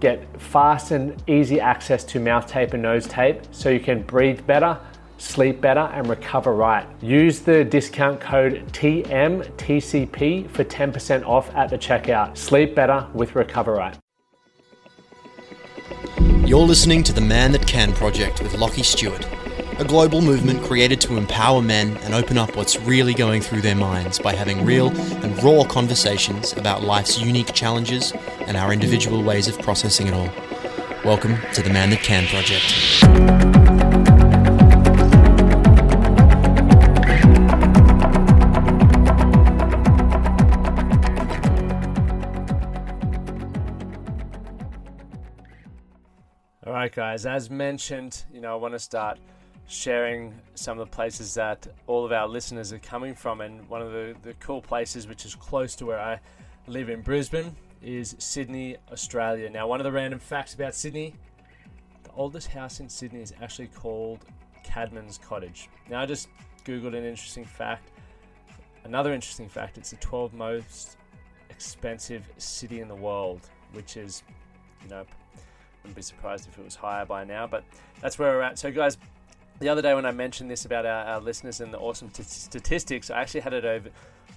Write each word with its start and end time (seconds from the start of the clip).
get 0.00 0.40
fast 0.40 0.90
and 0.90 1.22
easy 1.28 1.60
access 1.60 2.04
to 2.04 2.20
mouth 2.20 2.46
tape 2.46 2.72
and 2.72 2.82
nose 2.82 3.06
tape 3.06 3.42
so 3.50 3.68
you 3.68 3.80
can 3.80 4.02
breathe 4.02 4.46
better, 4.46 4.78
sleep 5.18 5.60
better, 5.60 5.90
and 5.92 6.08
recover 6.08 6.54
right. 6.54 6.86
Use 7.02 7.40
the 7.40 7.64
discount 7.64 8.20
code 8.20 8.64
TMTCP 8.72 10.50
for 10.50 10.64
10% 10.64 11.26
off 11.26 11.54
at 11.54 11.70
the 11.70 11.78
checkout. 11.78 12.36
Sleep 12.36 12.74
better 12.74 13.06
with 13.14 13.34
Recover 13.34 13.74
Right. 13.74 13.96
You're 16.46 16.60
listening 16.60 17.02
to 17.04 17.12
the 17.12 17.20
Man 17.20 17.52
That 17.52 17.66
Can 17.66 17.92
project 17.92 18.42
with 18.42 18.52
Lachie 18.52 18.84
Stuart 18.84 19.26
a 19.78 19.84
global 19.84 20.20
movement 20.20 20.60
created 20.64 21.00
to 21.00 21.16
empower 21.16 21.62
men 21.62 21.96
and 21.98 22.12
open 22.12 22.36
up 22.36 22.56
what's 22.56 22.80
really 22.80 23.14
going 23.14 23.40
through 23.40 23.60
their 23.60 23.76
minds 23.76 24.18
by 24.18 24.34
having 24.34 24.64
real 24.64 24.88
and 25.22 25.40
raw 25.40 25.62
conversations 25.62 26.52
about 26.54 26.82
life's 26.82 27.20
unique 27.20 27.52
challenges 27.54 28.12
and 28.48 28.56
our 28.56 28.72
individual 28.72 29.22
ways 29.22 29.46
of 29.46 29.58
processing 29.60 30.06
it 30.06 30.14
all. 30.14 30.30
Welcome 31.04 31.36
to 31.52 31.62
the 31.62 31.68
Man 31.68 31.90
That 31.90 32.00
Can 32.00 32.26
Project. 32.28 33.04
All 46.66 46.72
right, 46.72 46.90
guys, 46.90 47.26
as 47.26 47.50
mentioned, 47.50 48.24
you 48.32 48.40
know, 48.40 48.52
I 48.52 48.54
want 48.56 48.72
to 48.72 48.78
start 48.78 49.18
sharing 49.66 50.34
some 50.54 50.78
of 50.78 50.88
the 50.88 50.96
places 50.96 51.34
that 51.34 51.68
all 51.86 52.06
of 52.06 52.12
our 52.12 52.26
listeners 52.26 52.72
are 52.72 52.78
coming 52.78 53.14
from. 53.14 53.42
And 53.42 53.68
one 53.68 53.82
of 53.82 53.92
the, 53.92 54.16
the 54.22 54.32
cool 54.40 54.62
places, 54.62 55.06
which 55.06 55.26
is 55.26 55.34
close 55.34 55.76
to 55.76 55.84
where 55.84 56.00
I 56.00 56.18
live 56.68 56.90
in 56.90 57.00
Brisbane, 57.00 57.56
is 57.82 58.14
Sydney, 58.18 58.76
Australia. 58.92 59.48
Now, 59.48 59.66
one 59.66 59.80
of 59.80 59.84
the 59.84 59.92
random 59.92 60.18
facts 60.18 60.54
about 60.54 60.74
Sydney 60.74 61.14
the 62.02 62.10
oldest 62.14 62.48
house 62.48 62.80
in 62.80 62.88
Sydney 62.88 63.20
is 63.20 63.32
actually 63.42 63.68
called 63.68 64.24
Cadman's 64.64 65.18
Cottage. 65.18 65.68
Now, 65.88 66.02
I 66.02 66.06
just 66.06 66.28
Googled 66.64 66.96
an 66.96 67.04
interesting 67.04 67.44
fact. 67.44 67.90
Another 68.84 69.12
interesting 69.12 69.48
fact 69.48 69.78
it's 69.78 69.90
the 69.90 69.96
12th 69.96 70.32
most 70.32 70.96
expensive 71.50 72.28
city 72.36 72.80
in 72.80 72.88
the 72.88 72.94
world, 72.94 73.48
which 73.72 73.96
is, 73.96 74.22
you 74.82 74.88
know, 74.90 75.04
wouldn't 75.82 75.96
be 75.96 76.02
surprised 76.02 76.48
if 76.48 76.58
it 76.58 76.64
was 76.64 76.74
higher 76.74 77.06
by 77.06 77.24
now, 77.24 77.46
but 77.46 77.64
that's 78.00 78.18
where 78.18 78.34
we're 78.34 78.42
at. 78.42 78.58
So, 78.58 78.70
guys, 78.70 78.98
the 79.60 79.68
other 79.68 79.82
day 79.82 79.94
when 79.94 80.06
I 80.06 80.12
mentioned 80.12 80.50
this 80.50 80.64
about 80.64 80.86
our, 80.86 81.04
our 81.04 81.20
listeners 81.20 81.60
and 81.60 81.72
the 81.72 81.78
awesome 81.78 82.10
t- 82.10 82.22
statistics, 82.22 83.10
I 83.10 83.20
actually 83.20 83.40
had 83.40 83.54
it 83.54 83.64
over 83.64 83.90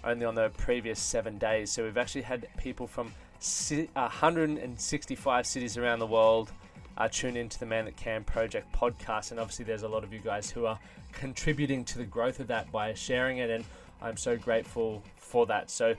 only 0.03 0.25
on 0.25 0.35
the 0.35 0.49
previous 0.57 0.99
seven 0.99 1.37
days. 1.37 1.71
So 1.71 1.83
we've 1.83 1.97
actually 1.97 2.23
had 2.23 2.47
people 2.57 2.87
from 2.87 3.13
165 3.39 5.47
cities 5.47 5.77
around 5.77 5.99
the 5.99 6.07
world 6.07 6.51
uh, 6.97 7.07
tune 7.07 7.37
into 7.37 7.59
the 7.59 7.65
Man 7.65 7.85
That 7.85 7.97
Can 7.97 8.23
Project 8.23 8.71
podcast. 8.73 9.31
And 9.31 9.39
obviously, 9.39 9.65
there's 9.65 9.83
a 9.83 9.87
lot 9.87 10.03
of 10.03 10.13
you 10.13 10.19
guys 10.19 10.49
who 10.49 10.65
are 10.65 10.79
contributing 11.11 11.83
to 11.85 11.97
the 11.97 12.05
growth 12.05 12.39
of 12.39 12.47
that 12.47 12.71
by 12.71 12.93
sharing 12.93 13.39
it. 13.39 13.49
And 13.49 13.65
I'm 14.01 14.17
so 14.17 14.37
grateful 14.37 15.03
for 15.17 15.45
that. 15.47 15.69
So 15.69 15.95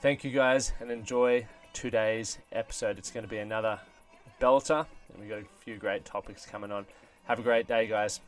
thank 0.00 0.24
you 0.24 0.30
guys 0.30 0.72
and 0.80 0.90
enjoy 0.90 1.46
today's 1.72 2.38
episode. 2.52 2.98
It's 2.98 3.10
going 3.10 3.24
to 3.24 3.30
be 3.30 3.38
another 3.38 3.80
belter. 4.40 4.86
And 5.12 5.20
we've 5.20 5.28
got 5.28 5.40
a 5.40 5.64
few 5.64 5.76
great 5.76 6.04
topics 6.04 6.46
coming 6.46 6.72
on. 6.72 6.86
Have 7.24 7.38
a 7.38 7.42
great 7.42 7.66
day, 7.66 7.86
guys. 7.86 8.20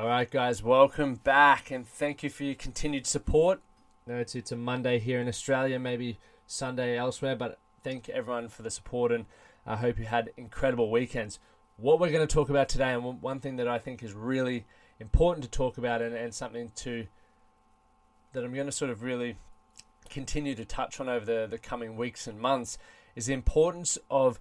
All 0.00 0.06
right, 0.06 0.30
guys, 0.30 0.62
welcome 0.62 1.16
back 1.16 1.70
and 1.70 1.86
thank 1.86 2.22
you 2.22 2.30
for 2.30 2.44
your 2.44 2.54
continued 2.54 3.06
support. 3.06 3.60
No, 4.06 4.16
it's, 4.16 4.34
it's 4.34 4.50
a 4.50 4.56
Monday 4.56 4.98
here 4.98 5.20
in 5.20 5.28
Australia, 5.28 5.78
maybe 5.78 6.18
Sunday 6.46 6.96
elsewhere, 6.96 7.36
but 7.36 7.58
thank 7.84 8.08
everyone 8.08 8.48
for 8.48 8.62
the 8.62 8.70
support 8.70 9.12
and 9.12 9.26
I 9.66 9.76
hope 9.76 9.98
you 9.98 10.06
had 10.06 10.30
incredible 10.38 10.90
weekends. 10.90 11.38
What 11.76 12.00
we're 12.00 12.10
going 12.10 12.26
to 12.26 12.34
talk 12.34 12.48
about 12.48 12.70
today, 12.70 12.94
and 12.94 13.20
one 13.20 13.40
thing 13.40 13.56
that 13.56 13.68
I 13.68 13.78
think 13.78 14.02
is 14.02 14.14
really 14.14 14.64
important 14.98 15.44
to 15.44 15.50
talk 15.50 15.76
about 15.76 16.00
and, 16.00 16.14
and 16.14 16.34
something 16.34 16.72
to 16.76 17.06
that 18.32 18.42
I'm 18.42 18.54
going 18.54 18.64
to 18.64 18.72
sort 18.72 18.90
of 18.90 19.02
really 19.02 19.36
continue 20.08 20.54
to 20.54 20.64
touch 20.64 20.98
on 20.98 21.10
over 21.10 21.26
the, 21.26 21.46
the 21.46 21.58
coming 21.58 21.98
weeks 21.98 22.26
and 22.26 22.40
months 22.40 22.78
is 23.14 23.26
the 23.26 23.34
importance 23.34 23.98
of 24.10 24.40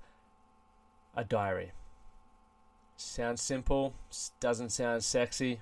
a 1.17 1.25
diary. 1.25 1.73
Sounds 3.01 3.41
simple, 3.41 3.93
doesn't 4.41 4.71
sound 4.71 5.05
sexy, 5.05 5.61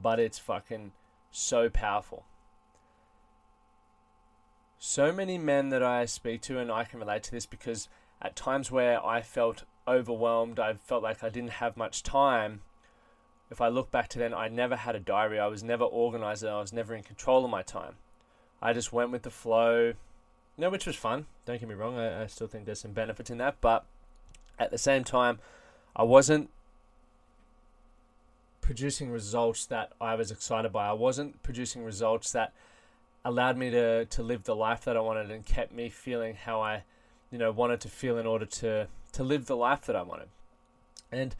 but 0.00 0.20
it's 0.20 0.38
fucking 0.38 0.92
so 1.32 1.68
powerful. 1.68 2.26
So 4.78 5.10
many 5.10 5.36
men 5.36 5.70
that 5.70 5.82
I 5.82 6.04
speak 6.04 6.42
to, 6.42 6.60
and 6.60 6.70
I 6.70 6.84
can 6.84 7.00
relate 7.00 7.24
to 7.24 7.32
this 7.32 7.44
because 7.44 7.88
at 8.22 8.36
times 8.36 8.70
where 8.70 9.04
I 9.04 9.20
felt 9.20 9.64
overwhelmed, 9.88 10.60
I 10.60 10.74
felt 10.74 11.02
like 11.02 11.24
I 11.24 11.28
didn't 11.28 11.54
have 11.54 11.76
much 11.76 12.04
time. 12.04 12.60
If 13.50 13.60
I 13.60 13.66
look 13.66 13.90
back 13.90 14.06
to 14.10 14.20
then, 14.20 14.32
I 14.32 14.46
never 14.46 14.76
had 14.76 14.94
a 14.94 15.00
diary. 15.00 15.40
I 15.40 15.48
was 15.48 15.64
never 15.64 15.82
organized, 15.82 16.44
I 16.44 16.60
was 16.60 16.72
never 16.72 16.94
in 16.94 17.02
control 17.02 17.44
of 17.44 17.50
my 17.50 17.62
time. 17.62 17.94
I 18.62 18.74
just 18.74 18.92
went 18.92 19.10
with 19.10 19.22
the 19.22 19.30
flow, 19.30 19.86
you 19.88 19.94
know, 20.56 20.70
which 20.70 20.86
was 20.86 20.94
fun. 20.94 21.26
Don't 21.46 21.58
get 21.58 21.68
me 21.68 21.74
wrong, 21.74 21.98
I, 21.98 22.22
I 22.22 22.26
still 22.28 22.46
think 22.46 22.64
there's 22.64 22.80
some 22.80 22.92
benefits 22.92 23.28
in 23.28 23.38
that, 23.38 23.56
but 23.60 23.86
at 24.56 24.70
the 24.70 24.78
same 24.78 25.02
time, 25.02 25.40
I 25.96 26.04
wasn't 26.04 26.48
producing 28.70 29.10
results 29.10 29.66
that 29.66 29.90
I 30.00 30.14
was 30.14 30.30
excited 30.30 30.72
by. 30.72 30.86
I 30.86 30.92
wasn't 30.92 31.42
producing 31.42 31.82
results 31.82 32.30
that 32.30 32.52
allowed 33.24 33.56
me 33.56 33.68
to, 33.68 34.04
to 34.04 34.22
live 34.22 34.44
the 34.44 34.54
life 34.54 34.84
that 34.84 34.96
I 34.96 35.00
wanted 35.00 35.28
and 35.28 35.44
kept 35.44 35.72
me 35.72 35.88
feeling 35.88 36.36
how 36.36 36.60
I, 36.60 36.84
you 37.32 37.38
know, 37.38 37.50
wanted 37.50 37.80
to 37.80 37.88
feel 37.88 38.16
in 38.16 38.28
order 38.28 38.46
to, 38.46 38.86
to 39.10 39.24
live 39.24 39.46
the 39.46 39.56
life 39.56 39.86
that 39.86 39.96
I 39.96 40.02
wanted. 40.02 40.28
And 41.10 41.34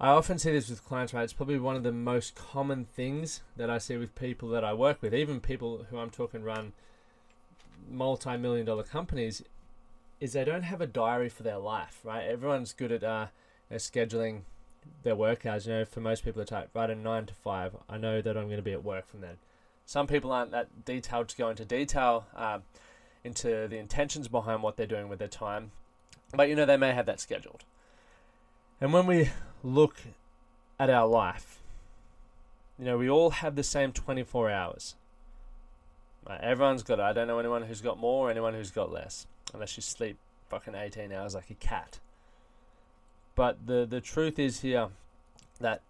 I 0.00 0.08
often 0.08 0.40
see 0.40 0.50
this 0.50 0.68
with 0.68 0.84
clients, 0.84 1.14
right? 1.14 1.22
It's 1.22 1.32
probably 1.32 1.60
one 1.60 1.76
of 1.76 1.84
the 1.84 1.92
most 1.92 2.34
common 2.34 2.84
things 2.84 3.42
that 3.56 3.70
I 3.70 3.78
see 3.78 3.96
with 3.96 4.16
people 4.16 4.48
that 4.48 4.64
I 4.64 4.74
work 4.74 5.00
with, 5.02 5.14
even 5.14 5.38
people 5.38 5.86
who 5.88 5.98
I'm 5.98 6.10
talking 6.10 6.42
run 6.42 6.72
multi 7.88 8.36
million 8.36 8.66
dollar 8.66 8.82
companies, 8.82 9.44
is 10.18 10.32
they 10.32 10.44
don't 10.44 10.64
have 10.64 10.80
a 10.80 10.88
diary 10.88 11.28
for 11.28 11.44
their 11.44 11.58
life, 11.58 12.00
right? 12.02 12.26
Everyone's 12.26 12.72
good 12.72 12.90
at 12.90 13.04
uh, 13.04 13.26
scheduling 13.70 14.40
their 15.02 15.16
work 15.16 15.46
hours. 15.46 15.66
You 15.66 15.74
know, 15.74 15.84
for 15.84 16.00
most 16.00 16.24
people, 16.24 16.42
it's 16.42 16.52
like 16.52 16.68
right 16.74 16.90
at 16.90 16.98
nine 16.98 17.26
to 17.26 17.34
five. 17.34 17.76
I 17.88 17.98
know 17.98 18.20
that 18.20 18.36
I'm 18.36 18.46
going 18.46 18.56
to 18.56 18.62
be 18.62 18.72
at 18.72 18.84
work 18.84 19.06
from 19.06 19.20
then. 19.20 19.38
Some 19.84 20.06
people 20.06 20.32
aren't 20.32 20.52
that 20.52 20.84
detailed 20.84 21.28
to 21.28 21.36
go 21.36 21.48
into 21.48 21.64
detail 21.64 22.26
uh, 22.36 22.60
into 23.24 23.68
the 23.68 23.78
intentions 23.78 24.28
behind 24.28 24.62
what 24.62 24.76
they're 24.76 24.86
doing 24.86 25.08
with 25.08 25.18
their 25.18 25.28
time, 25.28 25.72
but 26.34 26.48
you 26.48 26.54
know 26.54 26.66
they 26.66 26.76
may 26.76 26.92
have 26.92 27.06
that 27.06 27.20
scheduled. 27.20 27.64
And 28.80 28.92
when 28.92 29.06
we 29.06 29.30
look 29.62 29.96
at 30.78 30.90
our 30.90 31.06
life, 31.06 31.60
you 32.78 32.84
know, 32.84 32.98
we 32.98 33.08
all 33.08 33.30
have 33.30 33.54
the 33.54 33.62
same 33.62 33.92
24 33.92 34.50
hours. 34.50 34.96
Right, 36.28 36.40
everyone's 36.40 36.82
got 36.82 36.98
it. 36.98 37.02
I 37.02 37.12
don't 37.12 37.28
know 37.28 37.38
anyone 37.38 37.62
who's 37.62 37.80
got 37.80 37.98
more 37.98 38.28
or 38.28 38.30
anyone 38.30 38.54
who's 38.54 38.70
got 38.70 38.92
less, 38.92 39.26
unless 39.52 39.76
you 39.76 39.82
sleep 39.82 40.16
fucking 40.48 40.74
18 40.74 41.12
hours 41.12 41.34
like 41.34 41.50
a 41.50 41.54
cat. 41.54 41.98
But 43.34 43.66
the 43.66 43.86
the 43.86 44.00
truth 44.00 44.38
is 44.38 44.60
here 44.60 44.88
that 45.60 45.82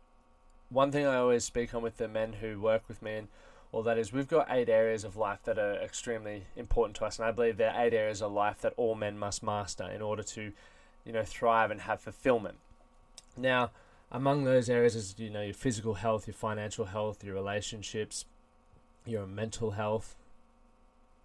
one 0.70 0.92
thing 0.92 1.06
I 1.06 1.16
always 1.16 1.44
speak 1.44 1.74
on 1.74 1.82
with 1.82 1.96
the 1.96 2.08
men 2.08 2.34
who 2.34 2.60
work 2.60 2.82
with 2.88 3.02
me 3.02 3.16
and 3.16 3.28
all 3.72 3.82
that 3.82 3.98
is 3.98 4.12
we've 4.12 4.28
got 4.28 4.48
eight 4.50 4.68
areas 4.68 5.02
of 5.02 5.16
life 5.16 5.40
that 5.44 5.58
are 5.58 5.74
extremely 5.74 6.44
important 6.56 6.96
to 6.96 7.06
us, 7.06 7.18
and 7.18 7.26
I 7.26 7.32
believe 7.32 7.56
there 7.56 7.70
are 7.70 7.86
eight 7.86 7.94
areas 7.94 8.20
of 8.20 8.32
life 8.32 8.60
that 8.60 8.74
all 8.76 8.94
men 8.94 9.18
must 9.18 9.42
master 9.42 9.84
in 9.84 10.02
order 10.02 10.22
to 10.22 10.52
you 11.04 11.12
know, 11.12 11.24
thrive 11.24 11.70
and 11.70 11.82
have 11.82 12.00
fulfillment. 12.00 12.58
Now, 13.36 13.70
among 14.10 14.44
those 14.44 14.68
areas 14.68 14.94
is 14.94 15.14
you 15.18 15.30
know 15.30 15.42
your 15.42 15.54
physical 15.54 15.94
health, 15.94 16.26
your 16.26 16.34
financial 16.34 16.86
health, 16.86 17.24
your 17.24 17.34
relationships, 17.34 18.24
your 19.06 19.26
mental 19.26 19.72
health, 19.72 20.16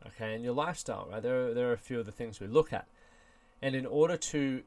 okay, 0.06 0.34
and 0.34 0.44
your 0.44 0.54
lifestyle. 0.54 1.08
Right, 1.12 1.22
there 1.22 1.50
are, 1.50 1.54
there 1.54 1.70
are 1.70 1.74
a 1.74 1.78
few 1.78 2.00
of 2.00 2.06
the 2.06 2.12
things 2.12 2.40
we 2.40 2.48
look 2.48 2.72
at, 2.72 2.88
and 3.62 3.76
in 3.76 3.86
order 3.86 4.18
to 4.18 4.64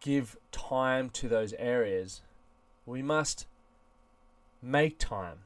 give 0.00 0.36
time 0.52 1.10
to 1.10 1.28
those 1.28 1.52
areas, 1.54 2.22
we 2.86 3.02
must 3.02 3.46
make 4.62 4.98
time. 4.98 5.38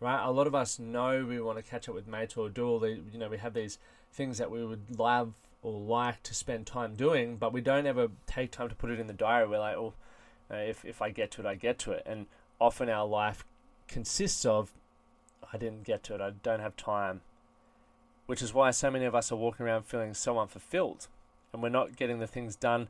Right, 0.00 0.22
a 0.22 0.30
lot 0.30 0.46
of 0.46 0.54
us 0.54 0.78
know 0.78 1.24
we 1.24 1.40
want 1.40 1.56
to 1.58 1.64
catch 1.64 1.88
up 1.88 1.94
with 1.94 2.06
mates 2.06 2.36
or 2.36 2.50
do 2.50 2.66
all 2.66 2.78
the 2.78 3.00
you 3.10 3.18
know 3.18 3.28
we 3.28 3.38
have 3.38 3.54
these 3.54 3.78
things 4.12 4.38
that 4.38 4.50
we 4.50 4.64
would 4.64 4.98
love 4.98 5.32
or 5.64 5.80
like 5.80 6.22
to 6.22 6.34
spend 6.34 6.66
time 6.66 6.94
doing, 6.94 7.36
but 7.36 7.52
we 7.52 7.60
don't 7.60 7.86
ever 7.86 8.08
take 8.26 8.50
time 8.50 8.68
to 8.68 8.74
put 8.74 8.90
it 8.90 9.00
in 9.00 9.06
the 9.06 9.14
diary. 9.14 9.48
We're 9.48 9.58
like, 9.58 9.76
oh, 9.76 9.94
uh, 10.50 10.56
if, 10.56 10.84
if 10.84 11.00
I 11.00 11.10
get 11.10 11.30
to 11.32 11.40
it, 11.40 11.46
I 11.46 11.54
get 11.54 11.78
to 11.80 11.92
it. 11.92 12.02
And 12.04 12.26
often 12.60 12.90
our 12.90 13.06
life 13.06 13.44
consists 13.88 14.44
of, 14.44 14.72
I 15.52 15.56
didn't 15.56 15.84
get 15.84 16.02
to 16.04 16.14
it, 16.14 16.20
I 16.20 16.30
don't 16.30 16.60
have 16.60 16.76
time. 16.76 17.22
Which 18.26 18.42
is 18.42 18.52
why 18.54 18.70
so 18.70 18.90
many 18.90 19.06
of 19.06 19.14
us 19.14 19.32
are 19.32 19.36
walking 19.36 19.64
around 19.66 19.84
feeling 19.84 20.14
so 20.14 20.38
unfulfilled. 20.38 21.08
And 21.54 21.62
we're 21.62 21.70
not 21.70 21.96
getting 21.96 22.18
the 22.18 22.26
things 22.26 22.56
done 22.56 22.88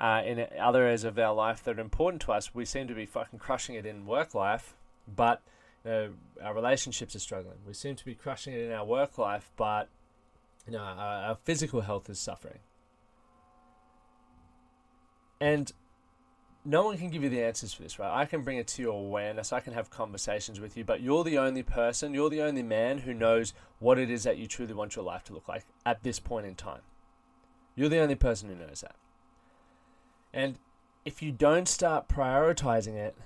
uh, 0.00 0.22
in 0.24 0.46
other 0.58 0.84
areas 0.84 1.04
of 1.04 1.18
our 1.18 1.34
life 1.34 1.62
that 1.64 1.78
are 1.78 1.82
important 1.82 2.22
to 2.22 2.32
us. 2.32 2.54
We 2.54 2.64
seem 2.64 2.88
to 2.88 2.94
be 2.94 3.06
fucking 3.06 3.38
crushing 3.38 3.74
it 3.74 3.84
in 3.84 4.06
work 4.06 4.34
life, 4.34 4.74
but 5.14 5.42
you 5.84 5.90
know, 5.90 6.12
our 6.42 6.54
relationships 6.54 7.14
are 7.14 7.20
struggling. 7.20 7.58
We 7.66 7.74
seem 7.74 7.96
to 7.96 8.04
be 8.04 8.14
crushing 8.14 8.54
it 8.54 8.60
in 8.60 8.72
our 8.72 8.84
work 8.84 9.18
life, 9.18 9.50
but 9.56 9.88
you 10.66 10.72
know, 10.72 10.78
our, 10.78 11.24
our 11.24 11.38
physical 11.44 11.82
health 11.82 12.08
is 12.08 12.18
suffering. 12.18 12.60
And 15.40 15.70
no 16.64 16.84
one 16.84 16.96
can 16.96 17.10
give 17.10 17.22
you 17.22 17.28
the 17.28 17.42
answers 17.42 17.74
for 17.74 17.82
this, 17.82 17.98
right? 17.98 18.20
I 18.20 18.24
can 18.24 18.42
bring 18.42 18.56
it 18.56 18.66
to 18.68 18.82
your 18.82 18.94
awareness, 18.94 19.52
I 19.52 19.60
can 19.60 19.74
have 19.74 19.90
conversations 19.90 20.60
with 20.60 20.76
you, 20.76 20.84
but 20.84 21.02
you're 21.02 21.24
the 21.24 21.38
only 21.38 21.62
person, 21.62 22.14
you're 22.14 22.30
the 22.30 22.40
only 22.42 22.62
man 22.62 22.98
who 22.98 23.12
knows 23.12 23.52
what 23.80 23.98
it 23.98 24.08
is 24.08 24.22
that 24.22 24.38
you 24.38 24.46
truly 24.46 24.72
want 24.72 24.96
your 24.96 25.04
life 25.04 25.24
to 25.24 25.34
look 25.34 25.48
like 25.48 25.66
at 25.84 26.02
this 26.02 26.18
point 26.18 26.46
in 26.46 26.54
time. 26.54 26.80
You're 27.76 27.88
the 27.88 27.98
only 27.98 28.14
person 28.14 28.48
who 28.48 28.54
knows 28.54 28.82
that. 28.82 28.96
And 30.32 30.58
if 31.04 31.22
you 31.22 31.32
don't 31.32 31.68
start 31.68 32.08
prioritizing 32.08 32.94
it, 32.94 33.16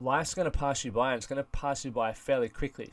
life's 0.00 0.34
going 0.34 0.50
to 0.50 0.56
pass 0.56 0.84
you 0.84 0.92
by 0.92 1.12
and 1.12 1.18
it's 1.18 1.26
going 1.26 1.38
to 1.38 1.44
pass 1.44 1.84
you 1.84 1.90
by 1.90 2.12
fairly 2.12 2.48
quickly. 2.48 2.92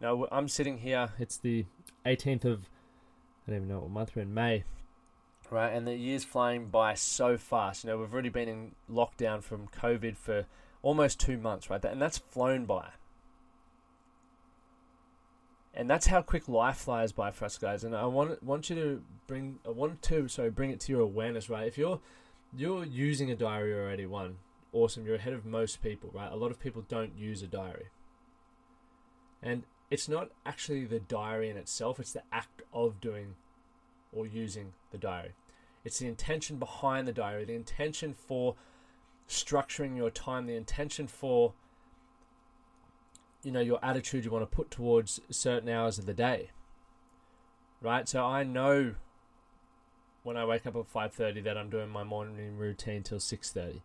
Now, 0.00 0.26
I'm 0.30 0.48
sitting 0.48 0.78
here, 0.78 1.10
it's 1.18 1.36
the 1.36 1.66
18th 2.04 2.44
of, 2.44 2.68
I 3.46 3.50
don't 3.50 3.56
even 3.56 3.68
know 3.68 3.80
what 3.80 3.90
month 3.90 4.16
we're 4.16 4.22
in, 4.22 4.34
May, 4.34 4.64
right? 5.50 5.72
And 5.72 5.86
the 5.86 5.94
year's 5.94 6.24
flying 6.24 6.66
by 6.66 6.94
so 6.94 7.38
fast. 7.38 7.84
You 7.84 7.90
know, 7.90 7.98
we've 7.98 8.12
already 8.12 8.28
been 8.28 8.48
in 8.48 8.72
lockdown 8.90 9.42
from 9.42 9.68
COVID 9.68 10.16
for 10.16 10.46
almost 10.82 11.20
two 11.20 11.38
months, 11.38 11.70
right? 11.70 11.82
And 11.84 12.02
that's 12.02 12.18
flown 12.18 12.64
by. 12.64 12.88
And 15.76 15.90
that's 15.90 16.06
how 16.06 16.22
quick 16.22 16.48
life 16.48 16.76
flies 16.76 17.12
by 17.12 17.32
for 17.32 17.46
us 17.46 17.58
guys. 17.58 17.82
And 17.84 17.96
I 17.96 18.06
want 18.06 18.42
want 18.42 18.70
you 18.70 18.76
to 18.76 19.02
bring 19.26 19.58
I 19.66 19.70
want 19.70 20.02
to 20.02 20.28
sorry 20.28 20.50
bring 20.50 20.70
it 20.70 20.80
to 20.80 20.92
your 20.92 21.00
awareness, 21.00 21.50
right? 21.50 21.66
If 21.66 21.76
you're 21.76 22.00
you're 22.56 22.84
using 22.84 23.30
a 23.30 23.34
diary 23.34 23.74
already, 23.74 24.06
one 24.06 24.36
awesome. 24.72 25.06
You're 25.06 25.16
ahead 25.16 25.32
of 25.32 25.44
most 25.44 25.82
people, 25.82 26.10
right? 26.12 26.30
A 26.30 26.36
lot 26.36 26.50
of 26.50 26.60
people 26.60 26.84
don't 26.88 27.16
use 27.16 27.42
a 27.42 27.46
diary. 27.46 27.86
And 29.42 29.64
it's 29.90 30.08
not 30.08 30.30
actually 30.44 30.84
the 30.84 31.00
diary 31.00 31.50
in 31.50 31.56
itself, 31.56 32.00
it's 32.00 32.12
the 32.12 32.22
act 32.32 32.62
of 32.72 33.00
doing 33.00 33.34
or 34.12 34.26
using 34.26 34.72
the 34.90 34.98
diary. 34.98 35.32
It's 35.84 35.98
the 35.98 36.08
intention 36.08 36.58
behind 36.58 37.06
the 37.06 37.12
diary, 37.12 37.44
the 37.44 37.54
intention 37.54 38.14
for 38.14 38.54
structuring 39.28 39.96
your 39.96 40.10
time, 40.10 40.46
the 40.46 40.56
intention 40.56 41.06
for 41.06 41.52
you 43.44 43.52
know 43.52 43.60
your 43.60 43.78
attitude 43.84 44.24
you 44.24 44.30
want 44.30 44.48
to 44.48 44.56
put 44.56 44.70
towards 44.70 45.20
certain 45.30 45.68
hours 45.68 45.98
of 45.98 46.06
the 46.06 46.14
day. 46.14 46.50
Right? 47.80 48.08
So 48.08 48.24
I 48.24 48.42
know 48.44 48.94
when 50.22 50.36
I 50.36 50.44
wake 50.44 50.66
up 50.66 50.76
at 50.76 50.88
5:30 50.88 51.42
that 51.42 51.58
I'm 51.58 51.70
doing 51.70 51.90
my 51.90 52.04
morning 52.04 52.56
routine 52.56 53.02
till 53.02 53.20
6:30. 53.20 53.82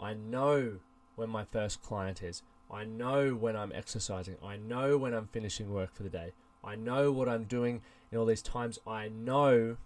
I 0.00 0.14
know 0.14 0.80
when 1.14 1.30
my 1.30 1.44
first 1.44 1.82
client 1.82 2.22
is. 2.22 2.42
I 2.70 2.84
know 2.84 3.34
when 3.34 3.56
I'm 3.56 3.72
exercising. 3.72 4.36
I 4.42 4.56
know 4.56 4.98
when 4.98 5.14
I'm 5.14 5.28
finishing 5.28 5.72
work 5.72 5.94
for 5.94 6.02
the 6.02 6.08
day. 6.08 6.32
I 6.64 6.74
know 6.74 7.12
what 7.12 7.28
I'm 7.28 7.44
doing 7.44 7.82
in 8.10 8.18
all 8.18 8.26
these 8.26 8.42
times. 8.42 8.78
I 8.86 9.08
know 9.08 9.76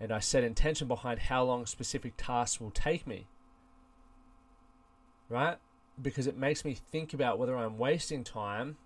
and 0.00 0.10
I 0.10 0.18
set 0.18 0.42
intention 0.42 0.88
behind 0.88 1.20
how 1.20 1.44
long 1.44 1.66
specific 1.66 2.14
tasks 2.16 2.60
will 2.60 2.70
take 2.70 3.06
me. 3.06 3.26
Right? 5.28 5.58
Because 6.00 6.26
it 6.26 6.36
makes 6.36 6.64
me 6.64 6.74
think 6.74 7.12
about 7.12 7.38
whether 7.38 7.56
I'm 7.56 7.78
wasting 7.78 8.24
time 8.24 8.76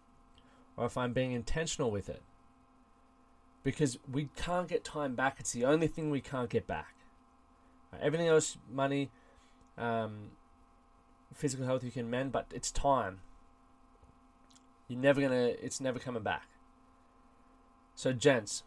or 0.77 0.87
if 0.87 0.97
I'm 0.97 1.13
being 1.13 1.33
intentional 1.33 1.91
with 1.91 2.09
it. 2.09 2.23
Because 3.63 3.99
we 4.11 4.29
can't 4.37 4.69
get 4.69 4.85
time 4.85 5.15
back. 5.15 5.37
It's 5.39 5.53
the 5.53 5.65
only 5.65 5.87
thing 5.87 6.11
we 6.11 6.21
can't 6.21 6.51
get 6.51 6.67
back. 6.67 6.95
Everything 8.01 8.27
else, 8.27 8.59
money, 8.71 9.11
um, 9.79 10.31
physical 11.33 11.65
health 11.65 11.85
you 11.85 11.91
can 11.91 12.11
mend, 12.11 12.33
but 12.33 12.47
it's 12.53 12.71
time. 12.71 13.21
You're 14.89 15.01
never 15.01 15.21
gonna. 15.21 15.53
It's 15.63 15.81
never 15.81 15.99
coming 15.99 16.23
back. 16.23 16.49
So, 17.95 18.13
gents, 18.13 18.65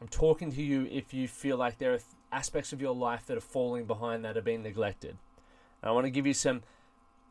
I'm 0.00 0.08
talking 0.08 0.52
to 0.52 0.62
you 0.62 0.88
if 0.90 1.12
you 1.12 1.28
feel 1.28 1.56
like 1.56 1.78
there 1.78 1.94
are 1.94 2.00
aspects 2.32 2.72
of 2.72 2.80
your 2.80 2.94
life 2.94 3.26
that 3.26 3.36
are 3.36 3.40
falling 3.40 3.84
behind 3.84 4.24
that 4.24 4.36
are 4.36 4.42
being 4.42 4.62
neglected. 4.62 5.16
And 5.82 5.90
I 5.90 5.92
want 5.92 6.06
to 6.06 6.10
give 6.10 6.26
you 6.26 6.34
some 6.34 6.62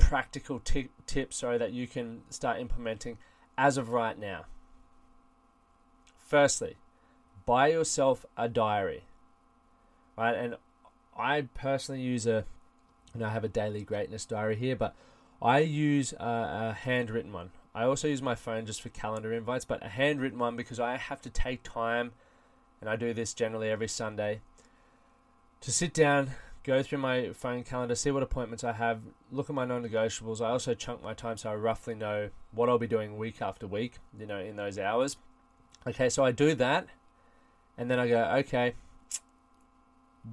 practical 0.06 0.60
t- 0.60 0.90
tips, 1.08 1.38
sorry, 1.38 1.58
that 1.58 1.74
you 1.74 1.88
can 1.88 2.22
start 2.30 2.60
implementing 2.60 3.18
as 3.58 3.78
of 3.78 3.90
right 3.90 4.18
now. 4.20 4.46
Firstly, 6.28 6.78
buy 7.46 7.70
yourself 7.70 8.24
a 8.38 8.48
diary, 8.48 9.06
right? 10.16 10.36
And 10.36 10.58
I 11.18 11.42
personally 11.54 12.02
use 12.02 12.28
a 12.28 12.46
and 13.16 13.24
I 13.24 13.30
have 13.30 13.44
a 13.44 13.50
daily 13.50 13.82
greatness 13.82 14.26
diary 14.26 14.58
here, 14.58 14.76
but 14.76 14.94
I 15.42 15.60
use 15.60 16.14
a, 16.14 16.70
a 16.70 16.78
handwritten 16.80 17.32
one. 17.32 17.52
I 17.74 17.84
also 17.84 18.08
use 18.08 18.22
my 18.22 18.36
phone 18.36 18.66
just 18.66 18.82
for 18.82 18.90
calendar 18.90 19.34
invites, 19.34 19.66
but 19.66 19.84
a 19.84 19.90
handwritten 19.90 20.38
one 20.38 20.56
because 20.56 20.80
I 20.80 20.98
have 20.98 21.22
to 21.24 21.30
take 21.30 21.64
time, 21.64 22.12
and 22.80 22.90
I 22.90 22.96
do 22.96 23.14
this 23.14 23.34
generally 23.34 23.70
every 23.70 23.88
Sunday, 23.88 24.42
to 25.62 25.72
sit 25.72 25.94
down, 25.94 26.32
go 26.66 26.82
through 26.82 26.98
my 26.98 27.32
phone 27.32 27.64
calendar, 27.64 27.96
see 27.96 28.12
what 28.12 28.24
appointments 28.24 28.64
I 28.64 28.74
have, 28.74 29.02
look 29.32 29.50
at 29.50 29.56
my 29.56 29.66
non 29.66 29.84
negotiables. 29.84 30.42
I 30.42 30.50
also 30.50 30.74
chunk 30.74 31.04
my 31.04 31.14
time 31.14 31.38
so 31.38 31.52
I 31.52 31.56
roughly 31.56 31.96
know 31.96 32.30
what 32.52 32.70
I'll 32.70 32.80
be 32.80 32.88
doing 32.88 33.18
week 33.18 33.42
after 33.42 33.68
week, 33.68 34.00
you 34.18 34.26
know, 34.26 34.40
in 34.40 34.56
those 34.56 34.80
hours. 34.80 35.18
Okay, 35.88 36.10
so 36.10 36.26
I 36.26 36.32
do 36.32 36.56
that, 36.56 36.88
and 37.78 37.92
then 37.92 38.00
I 38.00 38.08
go, 38.08 38.24
okay, 38.40 38.74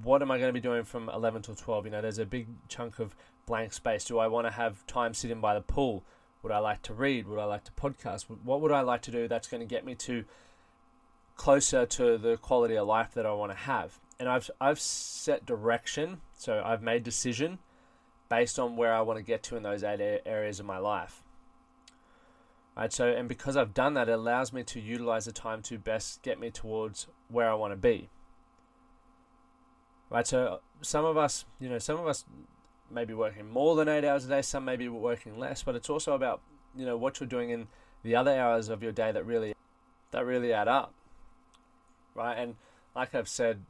what 0.01 0.21
am 0.23 0.31
I 0.31 0.37
going 0.37 0.49
to 0.49 0.53
be 0.53 0.59
doing 0.59 0.83
from 0.83 1.09
11 1.09 1.43
till 1.43 1.55
12? 1.55 1.85
You 1.85 1.91
know, 1.91 2.01
there's 2.01 2.17
a 2.17 2.25
big 2.25 2.47
chunk 2.67 2.97
of 2.97 3.15
blank 3.45 3.73
space. 3.73 4.05
Do 4.05 4.17
I 4.17 4.27
want 4.27 4.47
to 4.47 4.51
have 4.51 4.85
time 4.87 5.13
sitting 5.13 5.39
by 5.39 5.53
the 5.53 5.61
pool? 5.61 6.03
Would 6.41 6.51
I 6.51 6.57
like 6.57 6.81
to 6.83 6.93
read? 6.93 7.27
Would 7.27 7.39
I 7.39 7.45
like 7.45 7.63
to 7.65 7.71
podcast? 7.73 8.25
What 8.43 8.61
would 8.61 8.71
I 8.71 8.81
like 8.81 9.01
to 9.03 9.11
do 9.11 9.27
that's 9.27 9.47
going 9.47 9.61
to 9.61 9.67
get 9.67 9.85
me 9.85 9.95
to 9.95 10.25
closer 11.35 11.85
to 11.85 12.17
the 12.17 12.37
quality 12.37 12.75
of 12.75 12.87
life 12.87 13.13
that 13.13 13.25
I 13.25 13.33
want 13.33 13.51
to 13.51 13.57
have? 13.57 13.99
And 14.23 14.29
I've 14.29 14.49
I've 14.61 14.79
set 14.79 15.45
direction, 15.45 16.21
so 16.33 16.61
I've 16.65 16.81
made 16.81 17.03
decision 17.03 17.59
based 18.29 18.57
on 18.57 18.77
where 18.77 18.93
I 18.93 19.01
want 19.01 19.17
to 19.17 19.23
get 19.23 19.43
to 19.43 19.57
in 19.57 19.63
those 19.63 19.83
eight 19.83 20.21
areas 20.25 20.61
of 20.61 20.65
my 20.65 20.77
life. 20.77 21.23
Right, 22.77 22.91
so 22.91 23.07
and 23.07 23.27
because 23.27 23.57
I've 23.57 23.73
done 23.73 23.95
that, 23.95 24.07
it 24.07 24.13
allows 24.13 24.53
me 24.53 24.63
to 24.63 24.79
utilize 24.79 25.25
the 25.25 25.33
time 25.33 25.61
to 25.63 25.77
best 25.77 26.21
get 26.21 26.39
me 26.39 26.51
towards 26.51 27.07
where 27.27 27.49
I 27.49 27.53
want 27.53 27.73
to 27.73 27.77
be 27.77 28.09
right? 30.13 30.27
So 30.27 30.61
some 30.81 31.03
of 31.03 31.17
us, 31.17 31.43
you 31.59 31.67
know, 31.67 31.79
some 31.79 31.99
of 31.99 32.07
us 32.07 32.23
may 32.89 33.03
be 33.03 33.13
working 33.15 33.49
more 33.49 33.75
than 33.75 33.89
eight 33.89 34.05
hours 34.05 34.25
a 34.25 34.29
day, 34.29 34.41
some 34.43 34.63
may 34.63 34.75
be 34.75 34.87
working 34.87 35.37
less, 35.37 35.63
but 35.63 35.75
it's 35.75 35.89
also 35.89 36.13
about 36.13 36.41
you 36.75 36.85
know 36.85 36.95
what 36.95 37.19
you're 37.19 37.27
doing 37.27 37.49
in 37.49 37.67
the 38.03 38.15
other 38.15 38.31
hours 38.31 38.69
of 38.69 38.81
your 38.81 38.91
day 38.91 39.11
that 39.11 39.25
really 39.25 39.53
that 40.11 40.25
really 40.25 40.53
add 40.53 40.67
up, 40.67 40.93
right? 42.13 42.37
And 42.37 42.55
like 42.95 43.15
I've 43.15 43.27
said 43.27 43.61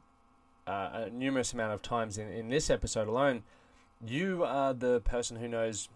uh, 0.66 0.90
a 1.06 1.10
numerous 1.10 1.52
amount 1.52 1.72
of 1.72 1.82
times 1.82 2.18
in, 2.18 2.28
in 2.28 2.48
this 2.48 2.70
episode 2.70 3.08
alone, 3.08 3.42
you 4.04 4.44
are 4.44 4.74
the 4.74 5.00
person 5.00 5.36
who 5.36 5.48
knows 5.48 5.88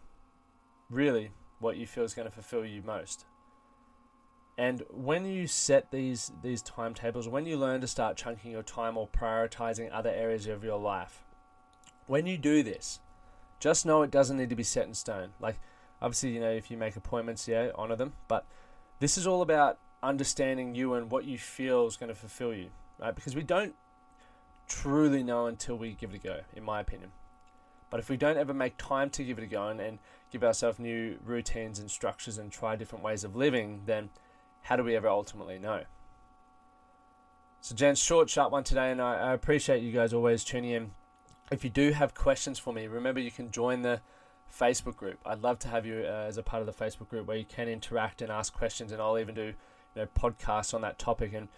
really 0.91 1.31
what 1.61 1.77
you 1.77 1.87
feel 1.87 2.05
is 2.05 2.15
going 2.15 2.29
to 2.29 2.35
fulfill 2.35 2.65
you 2.65 2.83
most. 2.83 3.25
And 4.57 4.83
when 4.91 5.25
you 5.25 5.47
set 5.47 5.93
these 5.93 6.33
these 6.43 6.63
timetables, 6.63 7.29
when 7.29 7.47
you 7.47 7.57
learn 7.57 7.81
to 7.81 7.87
start 7.87 8.17
chunking 8.17 8.51
your 8.51 8.65
time 8.65 8.97
or 8.97 9.07
prioritizing 9.07 9.89
other 9.93 10.11
areas 10.11 10.47
of 10.49 10.65
your 10.65 10.79
life, 10.79 11.25
when 12.07 12.27
you 12.27 12.37
do 12.37 12.63
this, 12.65 12.99
just 13.61 13.87
know 13.87 14.03
it 14.03 14.11
doesn't 14.11 14.37
need 14.37 14.51
to 14.51 14.57
be 14.57 14.65
set 14.65 14.87
in 14.87 14.95
stone. 14.95 15.31
Like 15.41 15.61
obviously, 16.03 16.31
you 16.31 16.41
know, 16.41 16.51
if 16.51 16.71
you 16.71 16.77
make 16.77 16.97
appointments, 16.97 17.47
yeah, 17.47 17.71
honor 17.77 17.97
them, 17.97 18.15
but 18.27 18.47
this 18.99 19.17
is 19.17 19.27
all 19.27 19.43
about 19.43 19.79
understanding 20.03 20.75
you 20.75 20.95
and 20.95 21.11
what 21.11 21.25
you 21.25 21.39
feel 21.39 21.87
is 21.87 21.97
going 21.97 22.09
to 22.09 22.15
fulfill 22.15 22.53
you, 22.53 22.71
right? 22.99 23.15
Because 23.15 23.37
we 23.37 23.43
don't 23.43 23.75
truly 24.69 25.23
know 25.23 25.47
until 25.47 25.77
we 25.77 25.93
give 25.93 26.11
it 26.11 26.17
a 26.17 26.19
go, 26.19 26.41
in 26.55 26.63
my 26.63 26.81
opinion. 26.81 27.13
But 27.91 28.01
if 28.01 28.11
we 28.11 28.17
don't 28.17 28.37
ever 28.37 28.53
make 28.53 28.77
time 28.77 29.11
to 29.11 29.25
give 29.25 29.39
it 29.39 29.45
a 29.45 29.47
go 29.47 29.69
and, 29.69 29.81
and 29.81 29.99
give 30.31 30.45
ourselves 30.45 30.79
new 30.79 31.19
routines 31.25 31.79
and 31.79 31.91
structures 31.91 32.39
and 32.39 32.53
try 32.53 32.77
different 32.77 33.05
ways 33.05 33.25
of 33.25 33.35
living, 33.35 33.83
then 33.87 34.11
how 34.63 34.77
do 34.77 34.85
we 34.85 34.95
ever 34.95 35.09
ultimately 35.09 35.59
know? 35.59 35.85
So, 37.61 37.75
gents, 37.75 38.01
short, 38.01 38.31
sharp 38.31 38.53
one 38.53 38.65
today, 38.65 38.91
and 38.93 39.01
I, 39.01 39.17
I 39.17 39.33
appreciate 39.33 39.83
you 39.83 39.91
guys 39.91 40.13
always 40.13 40.45
tuning 40.45 40.71
in. 40.71 40.91
If 41.51 41.65
you 41.65 41.71
do 41.71 41.93
have 41.93 42.15
questions 42.15 42.59
for 42.59 42.73
me, 42.73 42.87
remember 42.87 43.21
you 43.21 43.31
can 43.31 43.51
join 43.51 43.83
the 43.83 44.01
Facebook 44.55 44.97
group. 44.97 45.19
I'd 45.27 45.43
love 45.43 45.59
to 45.61 45.69
have 45.69 45.85
you 45.87 46.05
uh, 46.05 46.27
as 46.29 46.37
a 46.39 46.43
part 46.43 46.61
of 46.61 46.67
the 46.67 46.85
Facebook 46.85 47.09
group 47.09 47.27
where 47.27 47.37
you 47.37 47.45
can 47.45 47.69
interact 47.69 48.23
and 48.23 48.31
ask 48.31 48.53
questions, 48.53 48.93
and 48.93 49.01
I'll 49.01 49.19
even 49.19 49.35
do 49.35 49.43
you 49.43 49.55
know 49.97 50.07
podcasts 50.15 50.75
on 50.75 50.83
that 50.83 50.99
topic. 50.99 51.33
And 51.33 51.49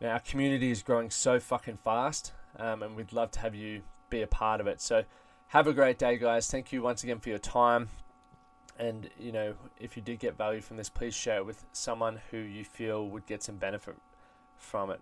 you 0.00 0.06
know, 0.06 0.12
our 0.12 0.20
community 0.20 0.70
is 0.70 0.82
growing 0.82 1.10
so 1.10 1.40
fucking 1.40 1.78
fast, 1.78 2.32
um, 2.58 2.82
and 2.82 2.96
we'd 2.96 3.12
love 3.12 3.30
to 3.32 3.40
have 3.40 3.54
you 3.54 3.82
be 4.10 4.22
a 4.22 4.26
part 4.26 4.60
of 4.60 4.66
it. 4.66 4.80
So, 4.80 5.04
have 5.48 5.66
a 5.66 5.72
great 5.72 5.98
day, 5.98 6.16
guys. 6.18 6.50
Thank 6.50 6.72
you 6.72 6.82
once 6.82 7.04
again 7.04 7.20
for 7.20 7.28
your 7.28 7.38
time. 7.38 7.88
And 8.78 9.08
you 9.18 9.32
know, 9.32 9.54
if 9.80 9.96
you 9.96 10.02
did 10.02 10.18
get 10.18 10.36
value 10.36 10.60
from 10.60 10.76
this, 10.76 10.88
please 10.88 11.14
share 11.14 11.38
it 11.38 11.46
with 11.46 11.64
someone 11.72 12.20
who 12.30 12.38
you 12.38 12.64
feel 12.64 13.08
would 13.08 13.26
get 13.26 13.42
some 13.42 13.56
benefit 13.56 13.96
from 14.58 14.90
it. 14.90 15.00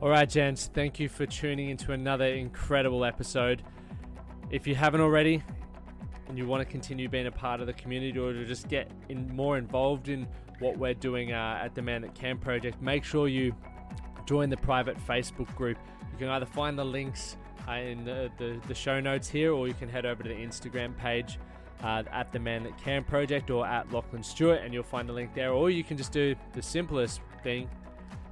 All 0.00 0.10
right, 0.10 0.28
gents, 0.28 0.70
thank 0.74 1.00
you 1.00 1.08
for 1.08 1.24
tuning 1.24 1.70
into 1.70 1.92
another 1.92 2.26
incredible 2.26 3.04
episode. 3.04 3.62
If 4.50 4.66
you 4.66 4.74
haven't 4.74 5.00
already 5.00 5.42
and 6.28 6.36
you 6.36 6.46
want 6.46 6.60
to 6.60 6.70
continue 6.70 7.08
being 7.08 7.26
a 7.26 7.32
part 7.32 7.60
of 7.60 7.66
the 7.66 7.72
community 7.72 8.18
or 8.18 8.32
to 8.32 8.44
just 8.44 8.68
get 8.68 8.90
in 9.08 9.34
more 9.34 9.56
involved 9.56 10.08
in 10.08 10.26
what 10.58 10.76
we're 10.76 10.94
doing 10.94 11.32
uh, 11.32 11.60
at 11.62 11.74
the 11.74 11.80
Man 11.80 12.02
That 12.02 12.14
Can 12.14 12.36
project, 12.36 12.80
make 12.82 13.04
sure 13.04 13.26
you 13.26 13.54
join 14.26 14.50
the 14.50 14.56
private 14.56 14.98
Facebook 15.06 15.52
group. 15.56 15.78
You 16.12 16.18
can 16.18 16.28
either 16.28 16.46
find 16.46 16.78
the 16.78 16.84
links 16.84 17.36
uh, 17.68 17.72
in 17.72 18.04
the, 18.04 18.30
the, 18.36 18.60
the, 18.68 18.74
show 18.74 19.00
notes 19.00 19.28
here 19.28 19.52
or 19.52 19.66
you 19.66 19.74
can 19.74 19.88
head 19.88 20.06
over 20.06 20.22
to 20.22 20.28
the 20.28 20.34
Instagram 20.34 20.96
page 20.96 21.38
uh, 21.82 22.02
at 22.12 22.32
the 22.32 22.38
Man 22.38 22.62
That 22.62 22.76
Can 22.78 23.02
project 23.04 23.50
or 23.50 23.66
at 23.66 23.90
Lachlan 23.92 24.22
Stuart 24.22 24.60
and 24.62 24.72
you'll 24.72 24.82
find 24.82 25.08
the 25.08 25.12
link 25.12 25.34
there. 25.34 25.52
Or 25.52 25.70
you 25.70 25.82
can 25.82 25.96
just 25.96 26.12
do 26.12 26.34
the 26.52 26.62
simplest 26.62 27.20
thing 27.42 27.68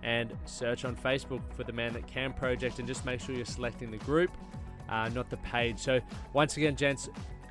and 0.02 0.32
search 0.44 0.84
on 0.84 0.94
Facebook 0.94 1.40
for 1.54 1.64
the 1.64 1.72
Man 1.72 1.92
That 1.94 2.06
Can 2.06 2.32
project 2.32 2.78
and 2.78 2.86
just 2.86 3.04
make 3.04 3.20
sure 3.20 3.34
you're 3.34 3.44
selecting 3.44 3.90
the 3.90 3.96
group, 3.98 4.30
uh, 4.88 5.08
not 5.08 5.30
the 5.30 5.38
page. 5.38 5.78
So, 5.78 6.00
once 6.32 6.56
again, 6.56 6.76
gents, 6.76 7.08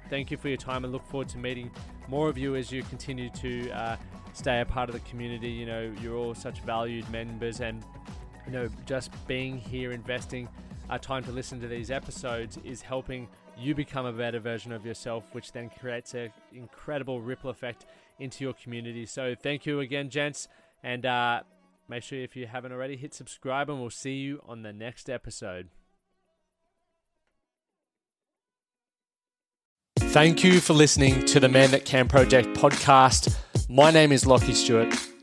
thank 0.10 0.32
you 0.32 0.38
for 0.38 0.48
your 0.48 0.58
time 0.58 0.84
and 0.84 0.94
look 0.94 1.06
forward 1.06 1.30
to 1.30 1.38
meeting 1.38 1.72
more 2.08 2.30
of 2.30 2.38
you 2.38 2.56
as 2.56 2.72
you 2.72 2.84
continue 2.84 3.30
to 3.32 3.72
uh, 3.72 3.98
stay 4.34 4.62
a 4.62 4.66
part 4.66 4.90
of 4.90 4.94
the 4.94 5.02
community. 5.02 5.50
You 5.50 5.66
know, 5.66 5.92
you're 6.02 6.16
all 6.16 6.36
such 6.36 6.62
valued 6.62 7.10
members, 7.10 7.60
and 7.60 7.84
you 8.46 8.54
know, 8.54 8.70
just 8.86 9.12
being 9.28 9.58
here, 9.58 9.92
investing 9.92 10.48
our 10.90 11.00
time 11.00 11.24
to 11.24 11.32
listen 11.32 11.60
to 11.62 11.68
these 11.68 11.92
episodes 11.92 12.58
is 12.64 12.82
helping 12.82 13.28
you 13.58 13.74
become 13.76 14.06
a 14.06 14.14
better 14.14 14.40
version 14.40 14.72
of 14.72 14.86
yourself, 14.86 15.24
which 15.32 15.52
then 15.52 15.70
creates 15.80 16.14
an 16.14 16.32
incredible 16.54 17.22
ripple 17.22 17.50
effect 17.50 17.86
into 18.20 18.44
your 18.44 18.54
community. 18.54 19.06
So, 19.06 19.36
thank 19.36 19.66
you 19.66 19.80
again, 19.80 20.10
gents, 20.10 20.48
and 20.84 21.06
uh, 21.06 21.42
Make 21.90 22.04
sure 22.04 22.20
if 22.20 22.36
you 22.36 22.48
haven't 22.48 22.72
already, 22.72 22.96
hit 22.96 23.14
subscribe, 23.14 23.70
and 23.70 23.80
we'll 23.80 23.90
see 23.90 24.14
you 24.14 24.42
on 24.48 24.64
the 24.64 24.72
next 24.72 25.10
episode. 25.10 25.70
Thank 30.00 30.44
you 30.44 30.60
for 30.60 30.74
listening 30.74 31.26
to 31.26 31.40
the 31.40 31.50
Man 31.50 31.72
That 31.72 31.86
Can 31.86 32.08
Project 32.08 32.50
podcast. 32.50 33.36
My 33.70 33.92
name 33.92 34.12
is 34.12 34.24
Lachie 34.24 34.54
Stuart, 34.54 34.96